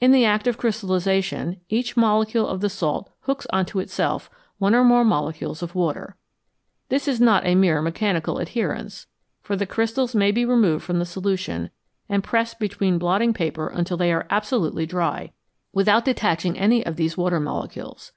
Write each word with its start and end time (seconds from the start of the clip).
In 0.00 0.10
the 0.10 0.24
act 0.24 0.48
of 0.48 0.58
crystallisation 0.58 1.60
each 1.68 1.96
molecule 1.96 2.44
of 2.44 2.60
the 2.60 2.68
salt 2.68 3.08
hooks 3.20 3.46
on 3.52 3.66
to 3.66 3.78
itself 3.78 4.28
one 4.58 4.74
or 4.74 4.82
more 4.82 5.04
molecules 5.04 5.62
of 5.62 5.76
water. 5.76 6.16
This 6.88 7.06
is 7.06 7.20
not 7.20 7.46
a 7.46 7.54
mere 7.54 7.80
mechanical 7.80 8.38
adherence, 8.38 9.06
for 9.40 9.54
the 9.54 9.66
crystals 9.66 10.12
may 10.12 10.32
be 10.32 10.44
removed 10.44 10.82
from 10.82 10.98
the 10.98 11.06
solution, 11.06 11.70
and 12.08 12.24
pressed 12.24 12.58
between 12.58 12.98
blotting 12.98 13.32
paper 13.32 13.68
until 13.68 13.96
they 13.96 14.12
are 14.12 14.26
absolutely 14.28 14.86
dry, 14.86 15.30
without 15.72 16.04
318 16.04 16.14
FROM 16.16 16.16
SOLUTIONS 16.16 16.16
TO 16.16 16.16
CRYSTALS 16.16 16.16
detaching 16.16 16.58
any 16.58 16.84
of 16.86 16.96
these 16.96 17.16
water 17.16 17.38
molecules. 17.38 18.10